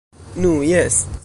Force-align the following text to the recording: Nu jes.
Nu 0.35 0.63
jes. 0.63 1.05